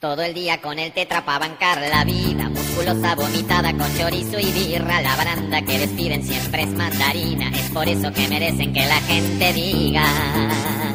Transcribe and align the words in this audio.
Todo 0.00 0.22
el 0.22 0.32
día 0.32 0.60
con 0.60 0.78
el 0.78 0.92
tetra 0.92 1.24
pa' 1.24 1.40
bancar 1.40 1.80
la 1.80 2.04
vida, 2.04 2.48
musculosa 2.48 3.16
vomitada 3.16 3.72
con 3.76 3.98
chorizo 3.98 4.38
y 4.38 4.52
birra, 4.52 5.00
la 5.00 5.16
baranda 5.16 5.60
que 5.62 5.76
despiden 5.76 6.22
siempre 6.22 6.62
es 6.62 6.70
mandarina, 6.70 7.48
es 7.48 7.68
por 7.70 7.88
eso 7.88 8.12
que 8.12 8.28
merecen 8.28 8.72
que 8.72 8.86
la 8.86 9.00
gente 9.00 9.52
diga. 9.54 10.04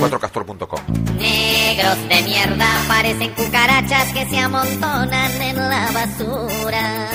4castor.com 0.00 0.80
Negros 1.18 2.08
de 2.08 2.22
mierda 2.22 2.66
parecen 2.88 3.34
cucarachas 3.34 4.14
que 4.14 4.24
se 4.30 4.38
amontonan 4.38 5.42
en 5.42 5.56
la 5.56 5.90
basura. 5.92 7.10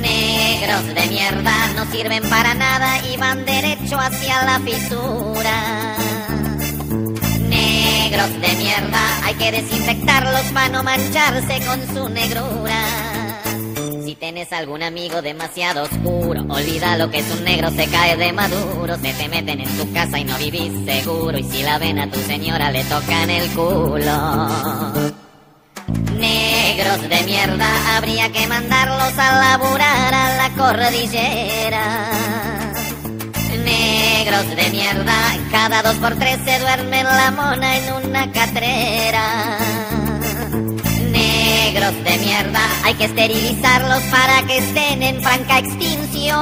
Negros 0.00 0.94
de 0.96 1.06
mierda 1.10 1.68
no 1.76 1.88
sirven 1.92 2.28
para 2.28 2.54
nada 2.54 2.98
y 3.06 3.16
van 3.18 3.44
derecho 3.44 4.00
hacia 4.00 4.44
la 4.44 4.58
fisura. 4.58 5.94
Negros 7.48 8.40
de 8.40 8.52
mierda 8.56 9.04
hay 9.24 9.34
que 9.36 9.52
desinfectarlos 10.14 10.52
para 10.52 10.68
no 10.68 10.82
mancharse 10.82 11.66
con 11.66 11.94
su 11.94 12.08
negrura. 12.08 13.42
Si 14.04 14.14
tienes 14.14 14.52
algún 14.52 14.82
amigo 14.82 15.22
demasiado 15.22 15.84
oscuro, 15.84 16.42
olvida 16.48 16.96
lo 16.96 17.10
que 17.10 17.18
es 17.18 17.30
un 17.30 17.44
negro, 17.44 17.70
se 17.70 17.86
cae 17.88 18.16
de 18.16 18.32
maduro, 18.32 18.96
se 18.96 19.12
te 19.12 19.28
meten 19.28 19.60
en 19.60 19.76
tu 19.76 19.92
casa 19.92 20.18
y 20.18 20.24
no 20.24 20.36
vivís 20.38 20.72
seguro, 20.84 21.38
y 21.38 21.44
si 21.44 21.62
la 21.62 21.78
ven 21.78 21.98
a 21.98 22.10
tu 22.10 22.20
señora 22.20 22.70
le 22.70 22.84
tocan 22.84 23.30
el 23.30 23.50
culo. 23.50 24.48
Negros 26.16 27.08
de 27.08 27.22
mierda, 27.24 27.96
habría 27.96 28.30
que 28.30 28.46
mandarlos 28.46 29.18
a 29.18 29.40
laburar 29.40 30.14
a 30.14 30.36
la 30.36 30.50
cordillera. 30.56 32.10
Negros 33.64 34.56
de 34.56 34.70
mierda, 34.70 35.14
cada 35.50 35.82
dos 35.82 35.96
por 35.96 36.14
tres 36.16 36.38
se 36.44 36.58
duerme 36.60 37.02
la 37.02 37.30
mona 37.30 37.78
en 37.78 37.92
una 37.94 38.30
catrera. 38.30 39.63
Negros 41.84 42.04
de 42.04 42.18
mierda, 42.18 42.60
hay 42.82 42.94
que 42.94 43.04
esterilizarlos 43.04 44.02
para 44.04 44.42
que 44.46 44.56
estén 44.56 45.02
en 45.02 45.20
franca 45.20 45.58
extinción. 45.58 46.34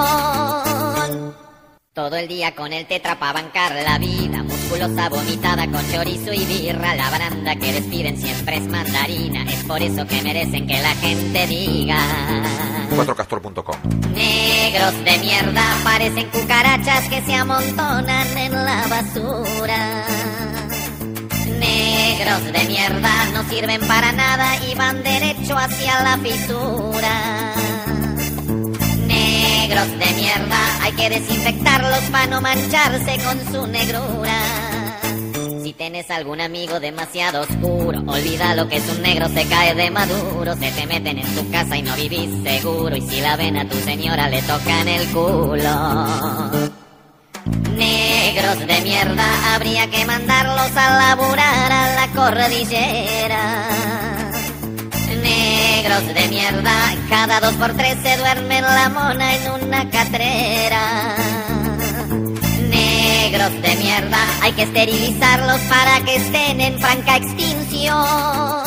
Todo 1.93 2.15
el 2.15 2.29
día 2.29 2.55
con 2.55 2.73
el 2.73 2.87
tetra 2.87 3.19
pa' 3.19 3.33
bancar 3.33 3.75
la 3.75 3.99
vida, 3.99 4.45
musculosa 4.45 5.09
vomitada 5.09 5.67
con 5.69 5.83
chorizo 5.91 6.33
y 6.33 6.45
birra, 6.45 6.95
la 6.95 7.11
baranda 7.11 7.57
que 7.57 7.73
despiden 7.73 8.17
siempre 8.19 8.59
es 8.59 8.69
mandarina, 8.69 9.43
es 9.43 9.65
por 9.65 9.83
eso 9.83 10.07
que 10.07 10.23
merecen 10.23 10.65
que 10.65 10.81
la 10.81 10.95
gente 10.95 11.47
diga. 11.49 11.99
4castor.com 12.91 13.77
Negros 14.15 15.05
de 15.05 15.19
mierda 15.19 15.65
parecen 15.83 16.31
cucarachas 16.31 17.09
que 17.09 17.21
se 17.23 17.35
amontonan 17.35 18.39
en 18.39 18.53
la 18.53 18.87
basura. 18.87 20.07
Negros 22.25 22.53
de 22.53 22.65
mierda 22.67 23.25
no 23.33 23.49
sirven 23.49 23.81
para 23.89 24.13
nada 24.13 24.55
y 24.71 24.77
van 24.77 25.03
derecho 25.03 25.59
hacia 25.59 26.05
la 26.05 26.17
fisura. 26.19 27.53
Negros 29.09 29.89
de 29.99 30.15
mierda 30.15 30.83
hay 30.83 30.93
que 30.93 31.11
desinfectarlos 31.11 31.99
para 32.13 32.27
no 32.29 32.41
mancharse 32.41 33.19
con 33.25 33.53
su 33.53 33.67
negrura. 33.67 34.39
Si 35.65 35.73
tienes 35.73 36.09
algún 36.13 36.41
amigo 36.41 36.79
demasiado 36.79 37.41
oscuro, 37.41 37.99
olvida 38.07 38.55
lo 38.55 38.69
que 38.69 38.77
es 38.77 38.89
un 38.89 39.03
negro, 39.03 39.29
se 39.29 39.45
cae 39.47 39.75
de 39.75 39.91
maduro, 39.91 40.55
se 40.55 40.71
te 40.71 40.87
meten 40.87 41.19
en 41.19 41.35
tu 41.35 41.51
casa 41.51 41.77
y 41.77 41.83
no 41.83 41.97
vivís 41.97 42.31
seguro, 42.45 42.95
y 42.95 43.01
si 43.01 43.21
la 43.21 43.35
ven 43.35 43.57
a 43.57 43.69
tu 43.69 43.77
señora 43.79 44.29
le 44.29 44.43
tocan 44.43 44.87
el 44.87 45.09
culo. 45.09 46.47
Negros 47.77 48.61
de 48.65 48.81
mierda, 48.83 49.55
habría 49.57 49.91
que 49.91 50.05
mandarlos 50.05 50.77
a 50.77 50.99
laburar 50.99 51.62
Negros 55.23 56.07
de 56.15 56.29
mierda, 56.29 56.95
cada 57.09 57.41
dos 57.41 57.53
por 57.55 57.77
tres 57.77 57.97
se 58.01 58.17
duermen 58.17 58.63
la 58.63 58.89
mona 58.91 59.35
en 59.35 59.51
una 59.51 59.91
catrera. 59.91 61.17
Negros 62.71 63.53
de 63.63 63.75
mierda, 63.77 64.19
hay 64.41 64.53
que 64.53 64.63
esterilizarlos 64.63 65.61
para 65.63 66.01
que 66.05 66.17
estén 66.17 66.61
en 66.61 66.79
franca 66.79 67.17
extinción. 67.17 68.62